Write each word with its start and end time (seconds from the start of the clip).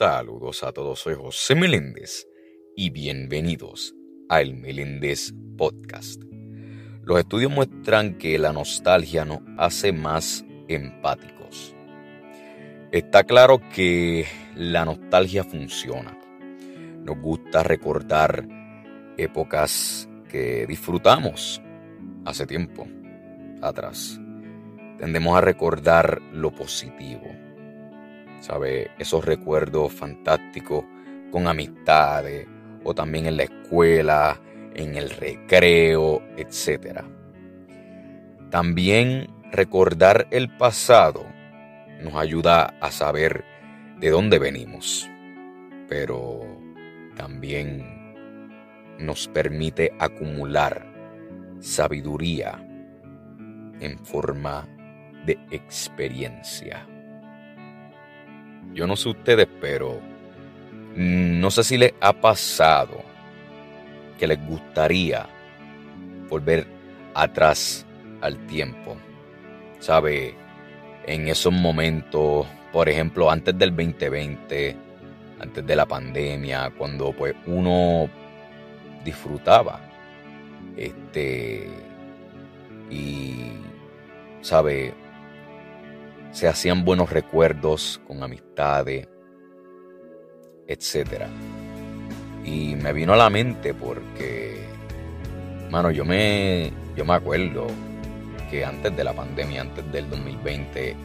Saludos 0.00 0.62
a 0.62 0.72
todos, 0.72 0.98
soy 1.00 1.12
José 1.14 1.54
Meléndez 1.54 2.26
y 2.74 2.88
bienvenidos 2.88 3.94
al 4.30 4.54
Meléndez 4.54 5.34
Podcast. 5.58 6.22
Los 7.02 7.18
estudios 7.18 7.52
muestran 7.52 8.16
que 8.16 8.38
la 8.38 8.54
nostalgia 8.54 9.26
nos 9.26 9.40
hace 9.58 9.92
más 9.92 10.42
empáticos. 10.68 11.74
Está 12.92 13.24
claro 13.24 13.60
que 13.74 14.24
la 14.56 14.86
nostalgia 14.86 15.44
funciona. 15.44 16.18
Nos 17.04 17.20
gusta 17.20 17.62
recordar 17.62 18.48
épocas 19.18 20.08
que 20.30 20.64
disfrutamos 20.66 21.60
hace 22.24 22.46
tiempo 22.46 22.88
atrás. 23.60 24.18
Tendemos 24.96 25.36
a 25.36 25.42
recordar 25.42 26.22
lo 26.32 26.52
positivo 26.52 27.49
¿sabe? 28.40 28.90
Esos 28.98 29.24
recuerdos 29.24 29.92
fantásticos 29.92 30.84
con 31.30 31.46
amistades 31.46 32.46
o 32.84 32.94
también 32.94 33.26
en 33.26 33.36
la 33.36 33.44
escuela, 33.44 34.40
en 34.74 34.96
el 34.96 35.10
recreo, 35.10 36.22
etc. 36.36 37.04
También 38.50 39.28
recordar 39.52 40.26
el 40.30 40.56
pasado 40.56 41.24
nos 42.02 42.14
ayuda 42.14 42.74
a 42.80 42.90
saber 42.90 43.44
de 43.98 44.10
dónde 44.10 44.38
venimos, 44.38 45.08
pero 45.88 46.40
también 47.16 47.84
nos 48.98 49.28
permite 49.28 49.92
acumular 49.98 50.86
sabiduría 51.60 52.66
en 53.80 53.98
forma 54.04 54.66
de 55.26 55.38
experiencia. 55.50 56.86
Yo 58.74 58.86
no 58.86 58.96
sé 58.96 59.08
ustedes, 59.08 59.48
pero 59.60 60.00
no 60.96 61.50
sé 61.50 61.64
si 61.64 61.78
les 61.78 61.94
ha 62.00 62.12
pasado 62.12 63.02
que 64.18 64.26
les 64.26 64.44
gustaría 64.46 65.26
volver 66.28 66.66
atrás 67.14 67.86
al 68.20 68.46
tiempo. 68.46 68.96
¿Sabe? 69.78 70.34
En 71.06 71.28
esos 71.28 71.52
momentos, 71.52 72.46
por 72.72 72.88
ejemplo, 72.88 73.30
antes 73.30 73.58
del 73.58 73.70
2020, 73.70 74.76
antes 75.40 75.66
de 75.66 75.76
la 75.76 75.86
pandemia, 75.86 76.70
cuando 76.76 77.12
pues 77.12 77.34
uno 77.46 78.08
disfrutaba 79.04 79.80
este 80.76 81.68
y 82.90 83.52
sabe 84.42 84.94
se 86.32 86.48
hacían 86.48 86.84
buenos 86.84 87.10
recuerdos 87.10 88.00
con 88.06 88.22
amistades, 88.22 89.08
etc. 90.66 91.24
Y 92.44 92.76
me 92.76 92.92
vino 92.92 93.12
a 93.12 93.16
la 93.16 93.30
mente 93.30 93.74
porque, 93.74 94.64
mano, 95.70 95.90
yo 95.90 96.04
me, 96.04 96.72
yo 96.96 97.04
me 97.04 97.14
acuerdo 97.14 97.66
que 98.50 98.64
antes 98.64 98.96
de 98.96 99.04
la 99.04 99.12
pandemia, 99.12 99.62
antes 99.62 99.90
del 99.92 100.08
2020, 100.10 100.96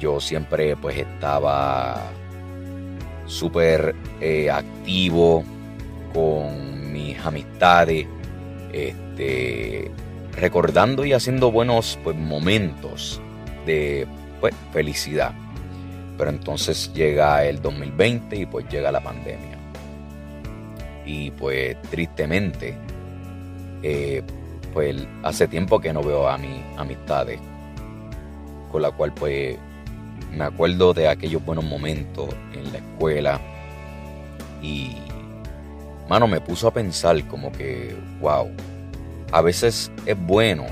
yo 0.00 0.20
siempre 0.20 0.76
pues 0.76 0.98
estaba 0.98 2.02
súper 3.26 3.94
eh, 4.20 4.50
activo 4.50 5.44
con 6.12 6.92
mis 6.92 7.18
amistades, 7.24 8.06
este, 8.72 9.90
recordando 10.32 11.04
y 11.04 11.12
haciendo 11.12 11.50
buenos 11.50 11.98
pues, 12.02 12.16
momentos 12.16 13.20
de 13.66 14.06
pues, 14.40 14.54
felicidad. 14.72 15.32
Pero 16.16 16.30
entonces 16.30 16.92
llega 16.92 17.44
el 17.44 17.60
2020 17.60 18.36
y 18.36 18.46
pues 18.46 18.68
llega 18.68 18.92
la 18.92 19.02
pandemia. 19.02 19.58
Y 21.04 21.30
pues 21.32 21.80
tristemente, 21.90 22.76
eh, 23.82 24.22
pues 24.72 24.96
hace 25.22 25.48
tiempo 25.48 25.80
que 25.80 25.92
no 25.92 26.02
veo 26.02 26.28
a 26.28 26.38
mis 26.38 26.62
amistades, 26.76 27.40
con 28.70 28.82
la 28.82 28.90
cual 28.90 29.12
pues 29.12 29.56
me 30.32 30.44
acuerdo 30.44 30.94
de 30.94 31.08
aquellos 31.08 31.44
buenos 31.44 31.64
momentos 31.64 32.28
en 32.52 32.72
la 32.72 32.78
escuela 32.78 33.40
y, 34.62 34.96
mano, 36.08 36.26
me 36.26 36.40
puso 36.40 36.68
a 36.68 36.72
pensar 36.72 37.22
como 37.28 37.52
que, 37.52 37.94
wow, 38.20 38.48
a 39.30 39.42
veces 39.42 39.90
es 40.06 40.18
bueno 40.18 40.64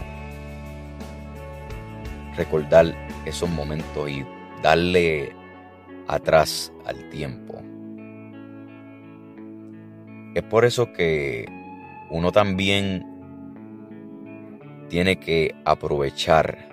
recordar 2.36 2.94
esos 3.24 3.48
momentos 3.50 4.08
y 4.08 4.24
darle 4.62 5.32
atrás 6.08 6.72
al 6.86 7.08
tiempo. 7.10 7.60
Es 10.34 10.42
por 10.44 10.64
eso 10.64 10.92
que 10.92 11.46
uno 12.10 12.32
también 12.32 13.06
tiene 14.88 15.16
que 15.16 15.54
aprovechar 15.64 16.68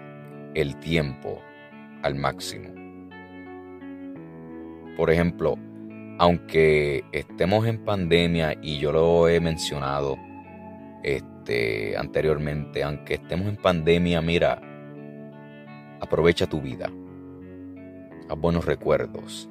el 0.53 0.75
tiempo 0.77 1.41
al 2.03 2.15
máximo. 2.15 2.69
Por 4.97 5.09
ejemplo, 5.09 5.57
aunque 6.17 7.05
estemos 7.13 7.65
en 7.65 7.83
pandemia 7.85 8.57
y 8.61 8.77
yo 8.79 8.91
lo 8.91 9.29
he 9.29 9.39
mencionado 9.39 10.17
este, 11.03 11.95
anteriormente, 11.97 12.83
aunque 12.83 13.15
estemos 13.15 13.47
en 13.47 13.55
pandemia, 13.55 14.21
mira, 14.21 14.61
aprovecha 15.99 16.47
tu 16.47 16.61
vida. 16.61 16.91
Haz 18.29 18.37
buenos 18.37 18.65
recuerdos. 18.65 19.49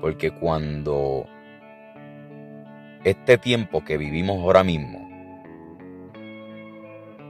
Porque 0.00 0.30
cuando 0.30 1.26
este 3.04 3.38
tiempo 3.38 3.84
que 3.84 3.96
vivimos 3.96 4.40
ahora 4.40 4.64
mismo 4.64 5.08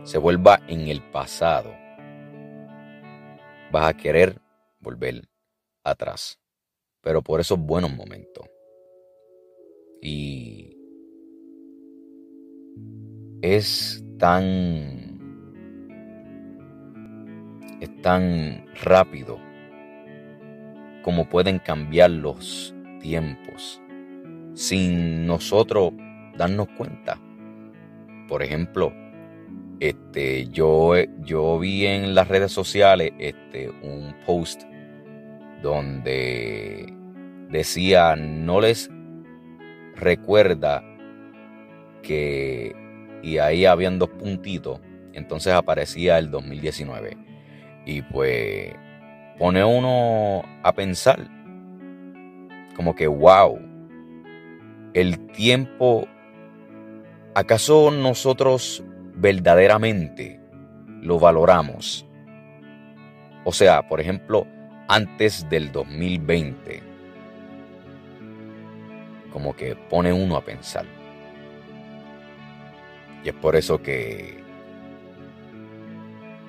se 0.05 0.19
vuelva 0.19 0.61
en 0.69 0.89
el 0.89 1.03
pasado, 1.03 1.75
vas 3.73 3.89
a 3.89 3.97
querer 3.97 4.41
volver 4.81 5.29
atrás. 5.85 6.39
Pero 7.01 7.23
por 7.23 7.41
esos 7.41 7.59
buenos 7.59 7.95
momentos. 7.95 8.45
Y 10.03 10.77
es 13.43 14.05
tan 14.19 15.00
tan 18.03 18.67
rápido 18.83 19.39
como 21.03 21.29
pueden 21.29 21.59
cambiar 21.59 22.11
los 22.11 22.75
tiempos 23.01 23.81
sin 24.55 25.27
nosotros 25.27 25.93
darnos 26.37 26.69
cuenta. 26.77 27.19
Por 28.29 28.43
ejemplo, 28.43 28.93
este, 29.81 30.49
yo, 30.49 30.95
yo 31.25 31.59
vi 31.59 31.87
en 31.87 32.15
las 32.15 32.29
redes 32.29 32.53
sociales 32.53 33.13
este, 33.19 33.71
un 33.83 34.15
post 34.27 34.63
donde 35.63 36.93
decía, 37.49 38.17
no 38.17 38.61
les 38.61 38.91
recuerda 39.97 40.85
que, 42.03 42.75
y 43.23 43.39
ahí 43.39 43.65
habían 43.67 43.99
dos 43.99 44.11
puntitos, 44.11 44.81
entonces 45.13 45.53
aparecía 45.53 46.19
el 46.19 46.31
2019 46.31 47.30
y 47.91 48.03
pues 48.03 48.73
pone 49.37 49.65
uno 49.65 50.45
a 50.63 50.73
pensar 50.73 51.27
como 52.77 52.95
que, 52.95 53.09
wow, 53.09 53.59
el 54.95 55.19
tiempo, 55.33 56.07
¿acaso 57.35 57.91
nosotros 57.91 58.85
verdaderamente 59.17 60.41
lo 61.03 61.19
valoramos? 61.19 62.07
O 63.45 63.53
sea, 63.53 63.89
por 63.89 64.01
ejemplo, 64.01 64.47
antes 64.87 65.49
del 65.51 65.73
2020, 65.73 66.83
como 69.33 69.57
que 69.57 69.75
pone 69.75 70.13
uno 70.13 70.37
a 70.37 70.45
pensar. 70.45 70.87
Y 73.25 73.31
es 73.31 73.35
por 73.35 73.57
eso 73.57 73.83
que, 73.83 74.43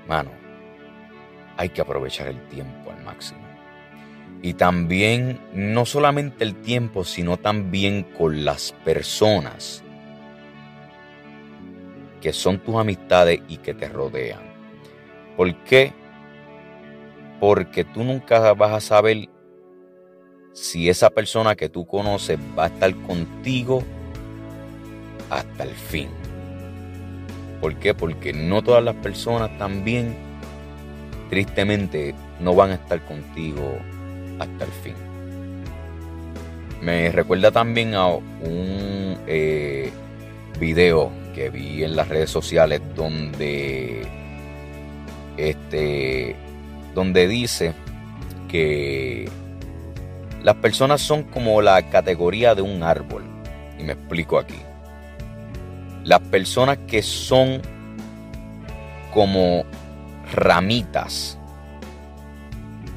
mano, 0.08 0.41
hay 1.62 1.69
que 1.69 1.81
aprovechar 1.81 2.28
el 2.28 2.42
tiempo 2.48 2.92
al 2.92 3.04
máximo. 3.04 3.40
Y 4.42 4.56
también, 4.56 5.40
no 5.54 5.86
solamente 5.86 6.44
el 6.44 6.56
tiempo, 6.56 7.04
sino 7.04 7.38
también 7.38 8.02
con 8.18 8.44
las 8.44 8.72
personas 8.84 9.84
que 12.19 12.34
son 12.34 12.58
tus 12.58 12.75
amistades 12.78 13.42
y 13.48 13.58
que 13.58 13.75
te 13.75 13.88
rodean. 13.90 14.42
¿Por 15.38 15.56
qué? 15.63 15.94
Porque 17.40 17.84
tú 17.84 18.04
nunca 18.04 18.54
vas 18.54 18.72
a 18.72 18.81
saber 18.81 19.30
si 20.54 20.90
esa 20.90 21.12
persona 21.12 21.56
que 21.56 21.69
tú 21.69 21.86
conoces 21.86 22.40
va 22.58 22.63
a 22.63 22.68
estar 22.68 22.96
contigo 23.04 23.84
hasta 25.30 25.63
el 25.63 25.75
fin. 25.75 26.10
¿Por 27.62 27.75
qué? 27.75 27.94
Porque 27.94 28.34
no 28.34 28.63
todas 28.63 28.84
las 28.84 28.96
personas 28.96 29.56
también 29.60 30.31
tristemente 31.31 32.13
no 32.42 32.54
van 32.54 32.72
a 32.72 32.74
estar 32.75 33.00
contigo 33.06 33.80
hasta 34.38 34.66
el 34.66 34.72
fin. 34.83 34.94
Me 36.81 37.10
recuerda 37.10 37.51
también 37.51 37.95
a 37.95 38.07
un 38.07 39.18
eh, 39.28 39.92
video 40.60 41.10
que 41.33 41.50
vi 41.50 41.86
en 41.86 41.95
las 41.95 42.10
redes 42.10 42.30
sociales 42.30 42.81
donde 42.95 44.01
este 45.38 46.36
donde 46.94 47.28
dice 47.30 47.74
que 48.50 49.30
las 50.44 50.56
personas 50.56 51.00
son 51.00 51.24
como 51.24 51.62
la 51.62 51.89
categoría 51.89 52.56
de 52.56 52.62
un 52.62 52.84
árbol 52.84 53.24
y 53.80 53.84
me 53.84 53.94
explico 53.94 54.38
aquí 54.38 54.60
las 56.04 56.19
personas 56.19 56.80
que 56.88 57.01
son 57.01 57.62
como 59.13 59.63
ramitas 60.31 61.38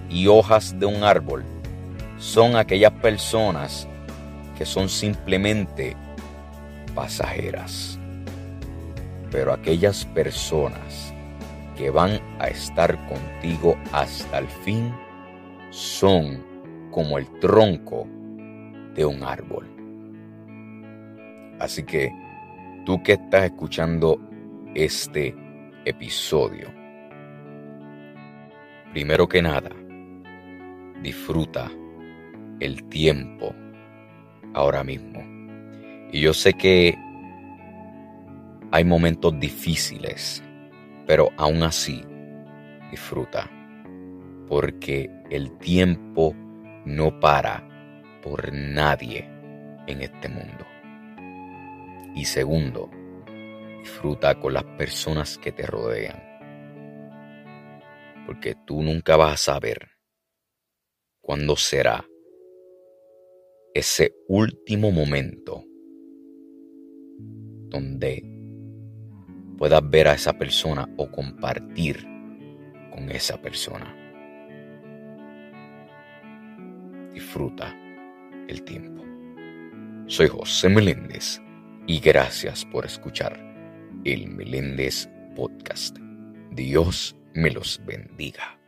y 0.09 0.29
hojas 0.29 0.79
de 0.79 0.87
un 0.87 1.03
árbol 1.03 1.45
son 2.19 2.57
aquellas 2.57 2.93
personas 2.93 3.89
que 4.57 4.65
son 4.65 4.89
simplemente 4.89 5.97
pasajeras. 6.95 7.99
Pero 9.31 9.53
aquellas 9.53 10.05
personas 10.07 11.13
que 11.77 11.91
van 11.91 12.21
a 12.39 12.47
estar 12.47 12.97
contigo 13.09 13.77
hasta 13.93 14.39
el 14.39 14.47
fin 14.47 14.95
son 15.71 16.43
como 16.93 17.19
el 17.19 17.27
tronco 17.41 18.07
de 18.95 19.05
un 19.05 19.25
árbol. 19.25 19.69
Así 21.59 21.83
que 21.83 22.13
tú 22.87 23.03
que 23.03 23.15
estás 23.15 23.45
escuchando 23.45 24.21
este 24.75 25.35
episodio, 25.85 26.84
primero 28.95 29.29
que 29.29 29.43
nada, 29.43 29.73
disfruta 31.03 31.69
el 32.61 32.85
tiempo 32.85 33.53
ahora 34.55 34.85
mismo. 34.85 35.21
Y 36.13 36.21
yo 36.21 36.33
sé 36.33 36.53
que 36.55 36.97
hay 38.71 38.85
momentos 38.85 39.37
difíciles, 39.41 40.45
pero 41.09 41.31
aún 41.37 41.65
así 41.65 42.05
disfruta, 42.93 43.51
porque 44.47 45.11
el 45.29 45.59
tiempo 45.59 46.33
no 46.85 47.19
para 47.19 47.69
por 48.23 48.53
nadie 48.53 49.29
en 49.89 50.03
este 50.03 50.29
mundo. 50.29 50.65
Y 52.15 52.25
segundo, 52.27 52.89
disfruta 53.81 54.39
con 54.39 54.55
las 54.55 54.65
personas 54.79 55.37
que 55.37 55.51
te 55.51 55.67
rodean, 55.67 56.34
porque 58.27 58.55
tú 58.67 58.83
nunca 58.83 59.17
vas 59.17 59.35
a 59.35 59.53
saber 59.53 59.91
cuándo 61.21 61.57
será 61.57 62.05
ese 63.75 64.15
último 64.29 64.91
momento 64.91 65.65
donde 67.69 68.23
puedas 69.59 69.89
ver 69.91 70.09
a 70.09 70.15
esa 70.15 70.33
persona 70.39 70.89
o 70.97 71.11
compartir 71.11 72.07
con 72.93 73.11
esa 73.11 73.41
persona. 73.41 73.97
Disfruta 77.13 77.75
el 78.49 78.63
tiempo. 78.63 79.03
Soy 80.07 80.29
José 80.29 80.69
Meléndez 80.69 81.41
y 81.87 81.99
gracias 81.99 82.65
por 82.67 82.85
escuchar 82.85 83.39
el 84.05 84.29
Meléndez 84.29 85.09
Podcast. 85.35 85.97
Dios 86.53 87.17
me 87.35 87.51
los 87.51 87.81
bendiga. 87.85 88.59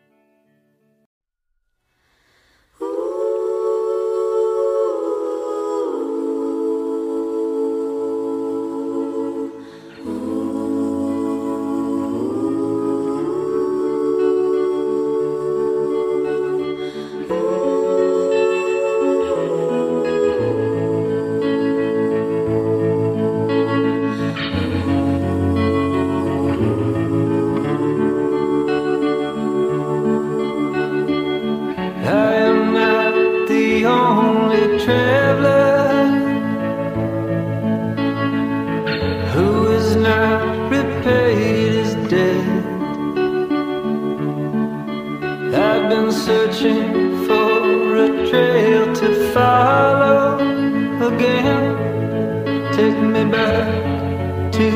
again. 51.17 52.73
Take 52.73 52.99
me 52.99 53.25
back 53.25 54.53
to 54.53 54.69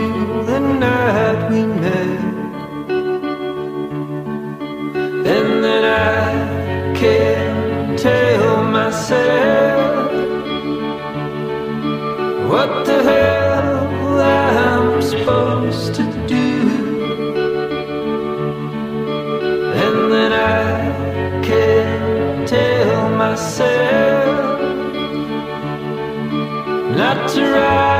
the 0.48 0.60
night 0.60 1.50
we 1.50 1.62
met. 1.82 2.20
And 5.34 5.64
then 5.64 5.84
I 5.84 6.94
can 6.94 7.96
tell 7.96 8.62
myself. 8.64 9.39
not 27.14 27.28
to 27.30 27.42
ride. 27.42 27.99